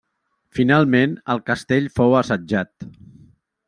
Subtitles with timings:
[0.59, 2.93] Finalment el castell fou assetjat.